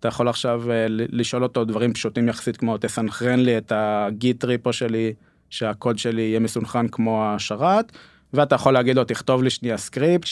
אתה 0.00 0.08
יכול 0.08 0.28
עכשיו 0.28 0.62
לשאול 0.88 1.42
אותו 1.42 1.64
דברים 1.64 1.92
פשוטים 1.92 2.28
יחסית 2.28 2.56
כמו 2.56 2.78
תסנכרן 2.78 3.40
לי 3.40 3.58
את 3.58 3.72
ה 3.74 3.91
git 3.91 4.44
repo 4.44 4.72
שלי 4.72 5.12
שהקוד 5.50 5.98
שלי 5.98 6.22
יהיה 6.22 6.40
מסונכרן 6.40 6.88
מול 6.88 7.24
השרת 7.24 7.92
ואתה 8.32 8.54
יכול 8.54 8.72
להגיד 8.72 8.96
לו 8.96 9.04
תכתוב 9.04 9.42
לי 9.42 9.50
שנייה 9.50 9.76
סקריפט 9.76 10.28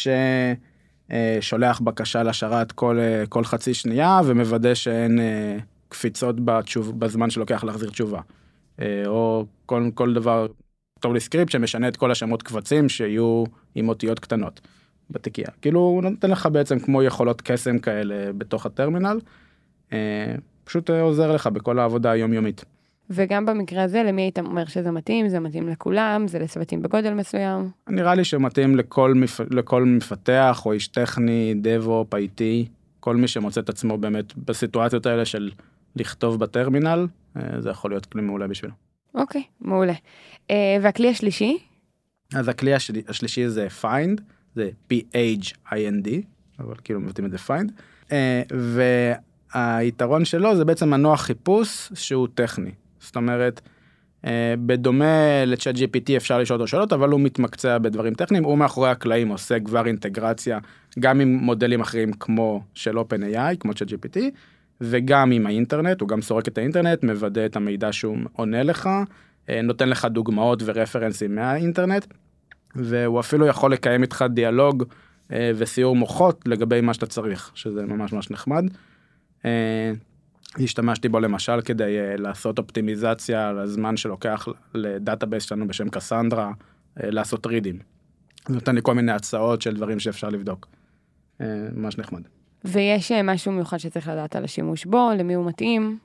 ששולח 1.10 1.80
בקשה 1.80 2.22
לשרת 2.22 2.72
כל, 2.72 2.98
אה, 2.98 3.24
כל 3.28 3.44
חצי 3.44 3.74
שנייה 3.74 4.20
ומוודא 4.24 4.74
שאין 4.74 5.20
אה, 5.20 5.56
קפיצות 5.90 6.36
בתשוב, 6.44 7.00
בזמן 7.00 7.30
שלוקח 7.30 7.64
להחזיר 7.64 7.90
תשובה. 7.90 8.20
אה, 8.80 9.02
או 9.06 9.46
כל, 9.66 9.90
כל 9.94 10.14
דבר, 10.14 10.46
כתוב 10.98 11.14
לי 11.14 11.20
סקריפט 11.20 11.52
שמשנה 11.52 11.88
את 11.88 11.96
כל 11.96 12.10
השמות 12.10 12.42
קבצים 12.42 12.88
שיהיו 12.88 13.44
עם 13.74 13.88
אותיות 13.88 14.18
קטנות 14.18 14.60
בתיקייה. 15.10 15.48
כאילו 15.62 15.80
הוא 15.80 16.02
נותן 16.02 16.30
לך 16.30 16.48
בעצם 16.52 16.78
כמו 16.78 17.02
יכולות 17.02 17.40
קסם 17.40 17.78
כאלה 17.78 18.32
בתוך 18.32 18.66
הטרמינל. 18.66 19.20
פשוט 20.64 20.90
עוזר 20.90 21.32
לך 21.32 21.46
בכל 21.46 21.78
העבודה 21.78 22.10
היומיומית. 22.10 22.64
וגם 23.10 23.46
במקרה 23.46 23.82
הזה, 23.82 24.02
למי 24.02 24.22
היית 24.22 24.38
אומר 24.38 24.64
שזה 24.64 24.90
מתאים? 24.90 25.28
זה 25.28 25.40
מתאים 25.40 25.68
לכולם? 25.68 26.28
זה 26.28 26.38
לצוותים 26.38 26.82
בגודל 26.82 27.14
מסוים? 27.14 27.70
נראה 27.88 28.14
לי 28.14 28.24
שמתאים 28.24 28.76
לכל, 28.76 29.14
מפ... 29.14 29.40
לכל 29.50 29.84
מפתח 29.84 30.62
או 30.66 30.72
איש 30.72 30.88
טכני, 30.88 31.54
DevOps, 31.60 32.14
IT, 32.14 32.42
כל 33.00 33.16
מי 33.16 33.28
שמוצא 33.28 33.60
את 33.60 33.68
עצמו 33.68 33.98
באמת 33.98 34.36
בסיטואציות 34.36 35.06
האלה 35.06 35.24
של 35.24 35.50
לכתוב 35.96 36.40
בטרמינל, 36.40 37.06
אה, 37.36 37.60
זה 37.60 37.70
יכול 37.70 37.90
להיות 37.90 38.06
כלי 38.06 38.22
מעולה 38.22 38.46
בשבילו. 38.46 38.72
אוקיי, 39.14 39.42
מעולה. 39.60 39.94
אה, 40.50 40.76
והכלי 40.82 41.08
השלישי? 41.08 41.58
אז 42.34 42.48
הכלי 42.48 42.74
השלי, 42.74 43.02
השלישי 43.08 43.48
זה 43.48 43.68
find, 43.82 44.20
זה 44.54 44.70
p-h-i-n-d, 44.92 46.08
אבל 46.58 46.74
כאילו 46.84 47.00
מבטאים 47.00 47.26
את 47.26 47.30
זה 47.30 47.36
find, 47.46 47.72
אה, 48.12 48.42
והיתרון 49.54 50.24
שלו 50.24 50.56
זה 50.56 50.64
בעצם 50.64 50.90
מנוע 50.90 51.16
חיפוש 51.16 51.92
שהוא 51.94 52.28
טכני. 52.34 52.70
זאת 53.00 53.16
אומרת, 53.16 53.60
אה, 54.26 54.54
בדומה 54.66 55.44
לצ'אט 55.46 55.74
GPT 55.74 56.16
אפשר 56.16 56.38
לשאול 56.38 56.60
אותו 56.60 56.68
שאלות, 56.68 56.92
אבל 56.92 57.08
הוא 57.08 57.20
מתמקצע 57.20 57.78
בדברים 57.78 58.14
טכניים, 58.14 58.44
הוא 58.44 58.58
מאחורי 58.58 58.90
הקלעים 58.90 59.28
עושה 59.28 59.60
כבר 59.60 59.86
אינטגרציה 59.86 60.58
גם 60.98 61.20
עם 61.20 61.34
מודלים 61.34 61.80
אחרים 61.80 62.12
כמו 62.12 62.62
של 62.74 62.98
OpenAI, 62.98 63.56
כמו 63.60 63.74
ChatGPT, 63.74 64.18
וגם 64.80 65.30
עם 65.30 65.46
האינטרנט, 65.46 66.00
הוא 66.00 66.08
גם 66.08 66.22
סורק 66.22 66.48
את 66.48 66.58
האינטרנט, 66.58 67.04
מוודא 67.04 67.46
את 67.46 67.56
המידע 67.56 67.92
שהוא 67.92 68.16
עונה 68.32 68.62
לך, 68.62 68.88
אה, 69.48 69.62
נותן 69.62 69.88
לך 69.88 70.04
דוגמאות 70.04 70.62
ורפרנסים 70.64 71.34
מהאינטרנט, 71.34 72.06
והוא 72.74 73.20
אפילו 73.20 73.46
יכול 73.46 73.72
לקיים 73.72 74.02
איתך 74.02 74.24
דיאלוג 74.30 74.84
אה, 75.32 75.50
וסיעור 75.56 75.96
מוחות 75.96 76.42
לגבי 76.46 76.80
מה 76.80 76.94
שאתה 76.94 77.06
צריך, 77.06 77.50
שזה 77.54 77.86
ממש 77.86 78.12
ממש 78.12 78.30
נחמד. 78.30 78.64
השתמשתי 80.56 81.08
בו 81.08 81.20
למשל 81.20 81.60
כדי 81.60 81.96
לעשות 82.16 82.58
אופטימיזציה 82.58 83.48
על 83.48 83.58
הזמן 83.58 83.96
שלוקח 83.96 84.48
ל 84.74 84.82
database 84.82 85.44
שלנו 85.44 85.68
בשם 85.68 85.88
קסנדרה 85.88 86.52
לעשות 86.96 87.46
רידים. 87.46 87.78
נותן 88.48 88.74
לי 88.74 88.80
כל 88.84 88.94
מיני 88.94 89.12
הצעות 89.12 89.62
של 89.62 89.74
דברים 89.74 89.98
שאפשר 89.98 90.28
לבדוק. 90.28 90.68
ממש 91.74 91.98
נחמד. 91.98 92.22
ויש 92.64 93.12
uh, 93.12 93.14
משהו 93.24 93.52
מיוחד 93.52 93.78
שצריך 93.78 94.08
לדעת 94.08 94.36
על 94.36 94.44
השימוש 94.44 94.84
בו, 94.84 95.10
למי 95.18 95.34
הוא 95.34 95.46
מתאים? 95.46 95.98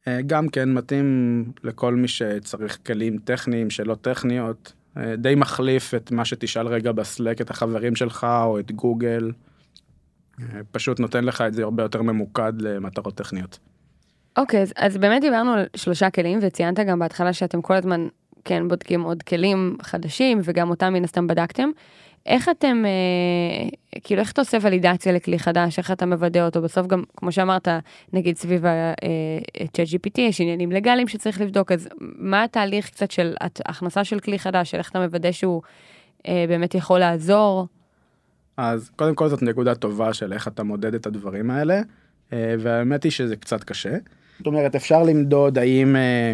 Uh, 0.00 0.10
גם 0.26 0.48
כן 0.48 0.72
מתאים 0.72 1.44
לכל 1.64 1.94
מי 1.94 2.08
שצריך 2.08 2.78
כלים 2.86 3.18
טכניים 3.24 3.70
שלא 3.70 3.94
טכניות. 3.94 4.72
Uh, 4.96 5.00
די 5.18 5.34
מחליף 5.34 5.94
את 5.94 6.10
מה 6.10 6.24
שתשאל 6.24 6.66
רגע 6.66 6.92
בסלק 6.92 7.40
את 7.40 7.50
החברים 7.50 7.96
שלך 7.96 8.26
או 8.44 8.58
את 8.58 8.72
גוגל. 8.72 9.32
פשוט 10.70 11.00
נותן 11.00 11.24
לך 11.24 11.40
את 11.40 11.54
זה 11.54 11.62
הרבה 11.62 11.82
יותר 11.82 12.02
ממוקד 12.02 12.52
למטרות 12.60 13.14
טכניות. 13.14 13.58
אוקיי, 14.36 14.62
אז, 14.62 14.72
אז 14.76 14.96
באמת 14.96 15.20
דיברנו 15.20 15.52
על 15.52 15.66
שלושה 15.76 16.10
כלים, 16.10 16.38
וציינת 16.42 16.78
גם 16.78 16.98
בהתחלה 16.98 17.32
שאתם 17.32 17.62
כל 17.62 17.74
הזמן 17.74 18.08
כן 18.44 18.68
בודקים 18.68 19.02
עוד 19.02 19.22
כלים 19.22 19.76
חדשים, 19.82 20.40
וגם 20.44 20.70
אותם 20.70 20.92
מן 20.92 21.04
הסתם 21.04 21.26
בדקתם. 21.26 21.70
איך 22.26 22.48
אתם, 22.48 22.82
אה, 22.86 23.68
כאילו, 24.02 24.20
איך 24.20 24.32
אתה 24.32 24.40
עושה 24.40 24.58
ולידציה 24.62 25.12
לכלי 25.12 25.38
חדש, 25.38 25.78
איך 25.78 25.90
אתה 25.90 26.06
מוודא 26.06 26.44
אותו? 26.44 26.62
בסוף 26.62 26.86
גם, 26.86 27.02
כמו 27.16 27.32
שאמרת, 27.32 27.68
נגיד 28.12 28.36
סביב 28.36 28.66
ה-chat 28.66 30.18
אה, 30.18 30.24
יש 30.24 30.40
עניינים 30.40 30.72
לגאליים 30.72 31.08
שצריך 31.08 31.40
לבדוק, 31.40 31.72
אז 31.72 31.88
מה 32.00 32.44
התהליך 32.44 32.90
קצת 32.90 33.10
של 33.10 33.34
הכנסה 33.66 34.04
של 34.04 34.20
כלי 34.20 34.38
חדש, 34.38 34.70
של 34.70 34.78
איך 34.78 34.90
אתה 34.90 34.98
מוודא 34.98 35.32
שהוא 35.32 35.62
אה, 36.28 36.44
באמת 36.48 36.74
יכול 36.74 36.98
לעזור? 36.98 37.66
אז 38.56 38.90
קודם 38.96 39.14
כל 39.14 39.28
זאת 39.28 39.42
נקודה 39.42 39.74
טובה 39.74 40.14
של 40.14 40.32
איך 40.32 40.48
אתה 40.48 40.62
מודד 40.62 40.94
את 40.94 41.06
הדברים 41.06 41.50
האלה, 41.50 41.80
אה, 42.32 42.54
והאמת 42.58 43.04
היא 43.04 43.12
שזה 43.12 43.36
קצת 43.36 43.64
קשה. 43.64 43.96
זאת 44.38 44.46
אומרת, 44.46 44.74
אפשר 44.74 45.02
למדוד 45.02 45.58
האם 45.58 45.96
אה, 45.96 46.32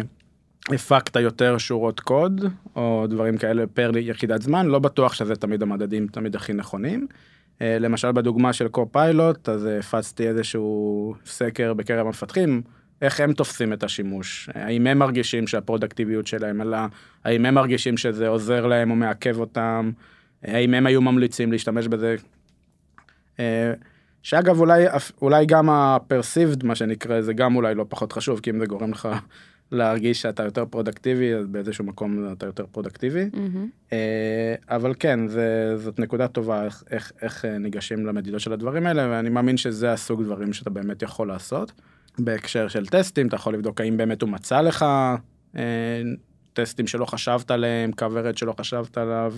הפקת 0.73 1.15
יותר 1.15 1.57
שורות 1.57 1.99
קוד, 1.99 2.45
או 2.75 3.05
דברים 3.09 3.37
כאלה 3.37 3.67
פר 3.67 3.91
יחידת 3.97 4.41
זמן, 4.41 4.67
לא 4.67 4.79
בטוח 4.79 5.13
שזה 5.13 5.35
תמיד 5.35 5.61
המדדים 5.61 6.07
תמיד 6.07 6.35
הכי 6.35 6.53
נכונים. 6.53 7.07
אה, 7.61 7.79
למשל 7.79 8.11
בדוגמה 8.11 8.53
של 8.53 8.67
קו-פיילוט, 8.67 9.49
אז 9.49 9.65
הפצתי 9.79 10.27
איזשהו 10.27 11.15
סקר 11.25 11.73
בקרב 11.73 12.05
המפתחים, 12.05 12.61
איך 13.01 13.19
הם 13.19 13.33
תופסים 13.33 13.73
את 13.73 13.83
השימוש, 13.83 14.49
האם 14.53 14.87
הם 14.87 14.97
מרגישים 14.97 15.47
שהפרודקטיביות 15.47 16.27
שלהם 16.27 16.61
עלה, 16.61 16.87
האם 17.23 17.45
הם 17.45 17.53
מרגישים 17.53 17.97
שזה 17.97 18.27
עוזר 18.27 18.65
להם 18.65 18.91
או 18.91 18.95
מעכב 18.95 19.39
אותם, 19.39 19.91
האם 20.43 20.73
הם 20.73 20.85
היו 20.85 21.01
ממליצים 21.01 21.51
להשתמש 21.51 21.87
בזה. 21.87 22.15
אה, 23.39 23.73
שאגב 24.23 24.59
אולי 24.59 24.85
אולי 25.21 25.45
גם 25.45 25.69
ה 25.69 25.79
perceived 25.79 26.65
מה 26.65 26.75
שנקרא 26.75 27.21
זה 27.21 27.33
גם 27.33 27.55
אולי 27.55 27.75
לא 27.75 27.85
פחות 27.89 28.13
חשוב 28.13 28.39
כי 28.39 28.49
אם 28.49 28.59
זה 28.59 28.65
גורם 28.65 28.91
לך 28.91 29.09
להרגיש 29.71 30.21
שאתה 30.21 30.43
יותר 30.43 30.65
פרודקטיבי 30.65 31.33
אז 31.33 31.47
באיזשהו 31.47 31.85
מקום 31.85 32.31
אתה 32.31 32.45
יותר 32.45 32.65
פרודקטיבי 32.71 33.29
mm-hmm. 33.33 33.93
אבל 34.69 34.93
כן 34.99 35.27
זה 35.27 35.77
זאת 35.77 35.99
נקודה 35.99 36.27
טובה 36.27 36.65
איך, 36.65 36.83
איך, 36.91 37.11
איך 37.21 37.45
אה, 37.45 37.57
ניגשים 37.57 38.05
למדידות 38.05 38.41
של 38.41 38.53
הדברים 38.53 38.87
האלה 38.87 39.07
ואני 39.09 39.29
מאמין 39.29 39.57
שזה 39.57 39.91
הסוג 39.91 40.23
דברים 40.23 40.53
שאתה 40.53 40.69
באמת 40.69 41.01
יכול 41.01 41.27
לעשות. 41.27 41.71
בהקשר 42.19 42.67
של 42.67 42.85
טסטים 42.85 43.27
אתה 43.27 43.35
יכול 43.35 43.53
לבדוק 43.53 43.81
האם 43.81 43.97
באמת 43.97 44.21
הוא 44.21 44.29
מצא 44.29 44.61
לך 44.61 44.85
אה, 45.57 46.01
טסטים 46.53 46.87
שלא 46.87 47.05
חשבת 47.05 47.51
עליהם 47.51 47.91
coverage 47.91 48.37
שלא 48.37 48.53
חשבת 48.59 48.97
עליו. 48.97 49.33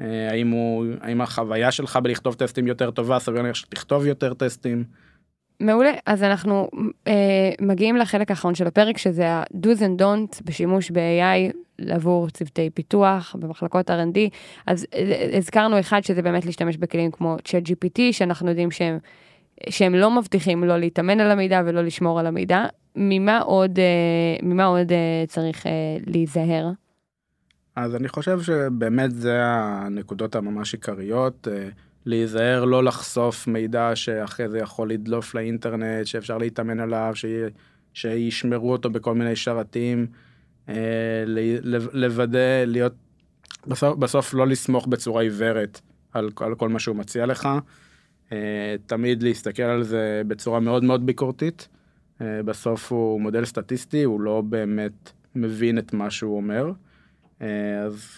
אה, 0.00 0.30
האם, 0.30 0.48
הוא, 0.48 0.86
האם 1.00 1.20
החוויה 1.20 1.72
שלך 1.72 1.98
בלכתוב 2.02 2.34
טסטים 2.34 2.66
יותר 2.66 2.90
טובה, 2.90 3.18
סביר 3.18 3.42
להניח 3.42 3.54
שתכתוב 3.54 4.06
יותר 4.06 4.34
טסטים. 4.34 4.84
מעולה, 5.60 5.92
אז 6.06 6.22
אנחנו 6.22 6.70
אה, 7.06 7.50
מגיעים 7.60 7.96
לחלק 7.96 8.30
האחרון 8.30 8.54
של 8.54 8.66
הפרק, 8.66 8.98
שזה 8.98 9.28
ה-do's 9.28 9.78
and 9.78 10.02
don'ts 10.02 10.42
בשימוש 10.44 10.90
ב-AI 10.90 11.56
עבור 11.90 12.30
צוותי 12.30 12.70
פיתוח 12.70 13.36
במחלקות 13.38 13.90
R&D. 13.90 14.18
אז 14.66 14.86
אה, 14.94 15.30
הזכרנו 15.36 15.80
אחד 15.80 16.00
שזה 16.04 16.22
באמת 16.22 16.46
להשתמש 16.46 16.76
בכלים 16.76 17.10
כמו 17.10 17.36
ChatGPT, 17.44 18.00
שאנחנו 18.12 18.48
יודעים 18.48 18.70
שהם, 18.70 18.98
שהם 19.68 19.94
לא 19.94 20.10
מבטיחים 20.10 20.64
לא 20.64 20.78
להתאמן 20.78 21.20
על 21.20 21.30
המידע 21.30 21.62
ולא 21.66 21.82
לשמור 21.82 22.20
על 22.20 22.26
המידע. 22.26 22.66
ממה 22.96 23.38
עוד, 23.38 23.78
אה, 23.78 24.36
ממה 24.42 24.64
עוד 24.64 24.92
אה, 24.92 25.24
צריך 25.26 25.66
אה, 25.66 25.72
להיזהר? 26.06 26.70
אז 27.76 27.96
אני 27.96 28.08
חושב 28.08 28.40
שבאמת 28.40 29.10
זה 29.10 29.40
הנקודות 29.44 30.36
הממש 30.36 30.74
עיקריות, 30.74 31.48
אה, 31.50 31.68
להיזהר 32.08 32.64
לא 32.64 32.84
לחשוף 32.84 33.46
מידע 33.46 33.90
שאחרי 33.94 34.48
זה 34.48 34.58
יכול 34.58 34.90
לדלוף 34.90 35.34
לאינטרנט, 35.34 36.06
שאפשר 36.06 36.38
להתאמן 36.38 36.80
עליו, 36.80 37.12
ש... 37.14 37.24
שישמרו 37.94 38.72
אותו 38.72 38.90
בכל 38.90 39.14
מיני 39.14 39.36
שרתים, 39.36 40.06
אה, 40.68 41.24
לוודא, 41.92 42.64
להיות, 42.66 42.92
בסוף, 43.66 43.98
בסוף 43.98 44.34
לא 44.34 44.46
לסמוך 44.46 44.86
בצורה 44.86 45.22
עיוורת 45.22 45.80
על, 46.12 46.30
על 46.40 46.54
כל 46.54 46.68
מה 46.68 46.78
שהוא 46.78 46.96
מציע 46.96 47.26
לך, 47.26 47.48
אה, 48.32 48.76
תמיד 48.86 49.22
להסתכל 49.22 49.62
על 49.62 49.82
זה 49.82 50.22
בצורה 50.26 50.60
מאוד 50.60 50.84
מאוד 50.84 51.06
ביקורתית. 51.06 51.68
בסוף 52.20 52.92
הוא 52.92 53.20
מודל 53.20 53.44
סטטיסטי, 53.44 54.02
הוא 54.02 54.20
לא 54.20 54.40
באמת 54.40 55.12
מבין 55.34 55.78
את 55.78 55.92
מה 55.92 56.10
שהוא 56.10 56.36
אומר. 56.36 56.72
אה, 57.42 57.78
אז 57.78 58.08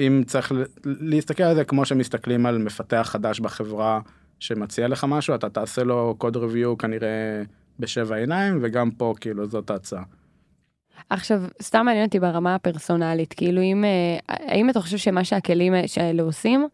אם 0.00 0.22
צריך 0.26 0.52
להסתכל 0.84 1.42
על 1.42 1.54
זה 1.54 1.64
כמו 1.64 1.84
שמסתכלים 1.84 2.46
על 2.46 2.58
מפתח 2.58 3.08
חדש 3.10 3.40
בחברה 3.40 4.00
שמציע 4.40 4.88
לך 4.88 5.04
משהו, 5.08 5.34
אתה 5.34 5.48
תעשה 5.48 5.84
לו 5.84 6.14
קוד 6.18 6.36
ריוויו 6.36 6.78
כנראה 6.78 7.42
בשבע 7.78 8.16
עיניים, 8.16 8.58
וגם 8.62 8.90
פה 8.90 9.14
כאילו 9.20 9.46
זאת 9.46 9.70
ההצעה. 9.70 10.02
עכשיו, 11.10 11.42
סתם 11.62 11.84
מעניין 11.84 12.04
אותי 12.04 12.20
ברמה 12.20 12.54
הפרסונלית, 12.54 13.32
כאילו 13.32 13.62
אם, 13.62 13.84
אה, 13.84 14.18
האם 14.28 14.70
אתה 14.70 14.80
חושב 14.80 14.96
שמה 14.96 15.24
שהכלים 15.24 15.74
האלה 15.96 16.22
עושים, 16.22 16.68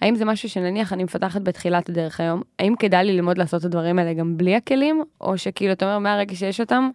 האם 0.00 0.14
זה 0.14 0.24
משהו 0.24 0.48
שנניח 0.48 0.92
אני 0.92 1.04
מפתחת 1.04 1.40
בתחילת 1.40 1.88
הדרך 1.88 2.20
היום, 2.20 2.42
האם 2.58 2.74
כדאי 2.78 3.04
לי 3.04 3.12
ללמוד 3.12 3.38
לעשות 3.38 3.60
את 3.60 3.64
הדברים 3.64 3.98
האלה 3.98 4.14
גם 4.14 4.36
בלי 4.36 4.56
הכלים, 4.56 5.02
או 5.20 5.38
שכאילו 5.38 5.72
אתה 5.72 5.84
אומר 5.84 5.98
מהרגע 5.98 6.34
שיש 6.34 6.60
אותם, 6.60 6.90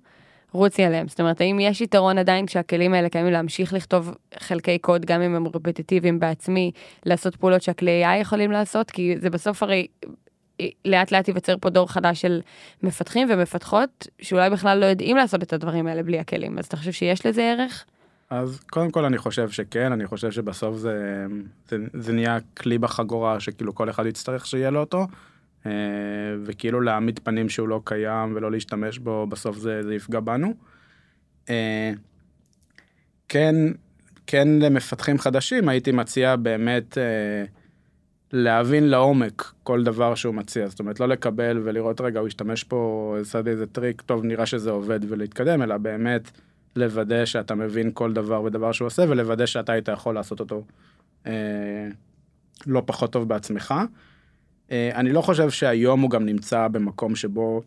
רוצי 0.51 0.83
עליהם. 0.83 1.07
זאת 1.07 1.19
אומרת, 1.19 1.41
האם 1.41 1.59
יש 1.59 1.81
יתרון 1.81 2.17
עדיין 2.17 2.45
כשהכלים 2.45 2.93
האלה 2.93 3.09
קיימים 3.09 3.33
להמשיך 3.33 3.73
לכתוב 3.73 4.15
חלקי 4.39 4.77
קוד, 4.77 5.05
גם 5.05 5.21
אם 5.21 5.35
הם 5.35 5.47
רפטיטיביים 5.47 6.19
בעצמי, 6.19 6.71
לעשות 7.05 7.35
פעולות 7.35 7.61
שהכלי 7.61 8.05
AI 8.05 8.21
יכולים 8.21 8.51
לעשות? 8.51 8.91
כי 8.91 9.15
זה 9.19 9.29
בסוף 9.29 9.63
הרי 9.63 9.87
לאט 10.85 11.11
לאט 11.11 11.27
ייווצר 11.27 11.55
פה 11.61 11.69
דור 11.69 11.91
חדש 11.91 12.21
של 12.21 12.41
מפתחים 12.83 13.27
ומפתחות, 13.31 14.07
שאולי 14.21 14.49
בכלל 14.49 14.77
לא 14.77 14.85
יודעים 14.85 15.17
לעשות 15.17 15.43
את 15.43 15.53
הדברים 15.53 15.87
האלה 15.87 16.03
בלי 16.03 16.19
הכלים. 16.19 16.59
אז 16.59 16.65
אתה 16.65 16.77
חושב 16.77 16.91
שיש 16.91 17.25
לזה 17.25 17.41
ערך? 17.43 17.85
אז 18.29 18.59
קודם 18.69 18.91
כל 18.91 19.05
אני 19.05 19.17
חושב 19.17 19.49
שכן, 19.49 19.91
אני 19.91 20.07
חושב 20.07 20.31
שבסוף 20.31 20.75
זה, 20.75 21.25
זה, 21.69 21.77
זה 21.93 22.13
נהיה 22.13 22.37
כלי 22.57 22.77
בחגורה 22.77 23.39
שכאילו 23.39 23.75
כל 23.75 23.89
אחד 23.89 24.05
יצטרך 24.05 24.45
שיהיה 24.45 24.69
לו 24.69 24.79
אותו, 24.79 24.99
אה, 24.99 25.05
וכאילו 26.43 26.81
להעמיד 26.81 27.19
פנים 27.23 27.49
שהוא 27.49 27.67
לא 27.67 27.81
קיים 27.83 28.33
ולא 28.35 28.51
להשתמש 28.51 28.99
בו, 28.99 29.27
בסוף 29.27 29.57
זה, 29.57 29.83
זה 29.83 29.95
יפגע 29.95 30.19
בנו. 30.19 30.53
אה, 31.49 31.91
כן, 33.29 33.55
כן 34.27 34.47
למפתחים 34.47 35.17
חדשים 35.17 35.69
הייתי 35.69 35.91
מציע 35.91 36.35
באמת 36.35 36.97
אה, 36.97 37.43
להבין 38.31 38.89
לעומק 38.89 39.53
כל 39.63 39.83
דבר 39.83 40.15
שהוא 40.15 40.35
מציע, 40.35 40.67
זאת 40.67 40.79
אומרת 40.79 40.99
לא 40.99 41.07
לקבל 41.07 41.61
ולראות 41.63 42.01
רגע 42.01 42.19
הוא 42.19 42.27
ישתמש 42.27 42.63
פה, 42.63 43.15
עשה 43.21 43.41
איזה 43.45 43.67
טריק, 43.67 44.01
טוב 44.01 44.23
נראה 44.23 44.45
שזה 44.45 44.71
עובד 44.71 44.99
ולהתקדם, 45.07 45.61
אלא 45.61 45.77
באמת 45.77 46.31
לוודא 46.75 47.25
שאתה 47.25 47.55
מבין 47.55 47.91
כל 47.93 48.13
דבר 48.13 48.43
ודבר 48.43 48.71
שהוא 48.71 48.85
עושה 48.85 49.03
ולוודא 49.09 49.45
שאתה 49.45 49.71
היית 49.71 49.87
יכול 49.87 50.15
לעשות 50.15 50.39
אותו 50.39 50.63
אה, 51.27 51.87
לא 52.67 52.83
פחות 52.85 53.11
טוב 53.11 53.27
בעצמך. 53.27 53.73
אה, 54.71 54.89
אני 54.95 55.11
לא 55.11 55.21
חושב 55.21 55.49
שהיום 55.49 56.01
הוא 56.01 56.09
גם 56.09 56.25
נמצא 56.25 56.67
במקום 56.67 57.15
שבו 57.15 57.61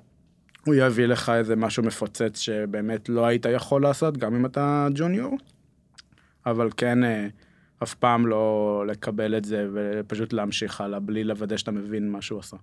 הוא 0.66 0.75
יביא 0.75 1.07
לך 1.07 1.28
איזה 1.28 1.57
משהו 1.57 1.83
מפוצץ 1.83 2.38
שבאמת 2.38 3.09
לא 3.09 3.26
היית 3.26 3.47
יכול 3.52 3.83
לעשות 3.83 4.16
גם 4.16 4.35
אם 4.35 4.47
אתה 4.47 4.88
ג'וניור. 4.95 5.38
אבל 6.47 6.71
כן 6.76 7.04
אה, 7.04 7.28
אף 7.83 7.95
פעם 7.95 8.26
לא 8.26 8.85
לקבל 8.87 9.37
את 9.37 9.45
זה 9.45 9.69
ופשוט 9.73 10.33
להמשיך 10.33 10.80
הלאה 10.80 11.00
בלי 11.00 11.25
לוודא 11.25 11.57
שאתה 11.57 11.71
מבין 11.71 12.11
מה 12.11 12.23
שהוא 12.23 12.38
עושה. 12.38 12.57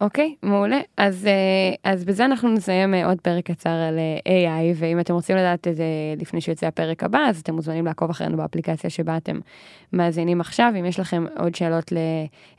אוקיי, 0.00 0.34
מעולה. 0.42 0.80
אז, 0.96 1.26
אה, 1.26 1.92
אז 1.92 2.04
בזה 2.04 2.24
אנחנו 2.24 2.48
נסיים 2.48 2.94
אה, 2.94 3.06
עוד 3.06 3.20
פרק 3.20 3.50
קצר 3.50 3.70
על 3.70 3.98
אה, 3.98 4.72
AI, 4.72 4.74
ואם 4.74 5.00
אתם 5.00 5.14
רוצים 5.14 5.36
לדעת 5.36 5.68
את 5.68 5.76
זה 5.76 5.84
לפני 6.16 6.40
שיוצא 6.40 6.66
הפרק 6.66 7.04
הבא, 7.04 7.18
אז 7.18 7.40
אתם 7.40 7.54
מוזמנים 7.54 7.86
לעקוב 7.86 8.10
אחרינו 8.10 8.36
באפליקציה 8.36 8.90
שבה 8.90 9.16
אתם 9.16 9.38
מאזינים 9.92 10.40
עכשיו. 10.40 10.72
אם 10.80 10.84
יש 10.84 11.00
לכם 11.00 11.24
עוד 11.38 11.54
שאלות 11.54 11.92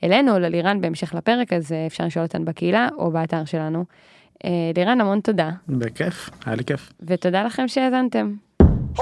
אלינו 0.04 0.34
או 0.34 0.40
ללירן 0.40 0.82
בהמשך 0.82 1.14
לפרק, 1.14 1.54
אז 1.54 1.72
אפשר 1.88 2.06
לשאול 2.06 2.26
אותן 2.26 2.46
בקהילה 2.46 2.90
או 2.98 3.12
באתר 3.12 3.46
שלנו. 3.46 3.86
לירן, 4.76 5.02
המון 5.02 5.20
תודה. 5.20 5.50
בכיף, 5.70 6.30
היה 6.46 6.56
לי 6.56 6.64
כיף. 6.64 6.94
ותודה 7.02 7.44
לכם 7.44 7.68
שהאזנתם. 7.68 8.34
Startup 8.98 9.00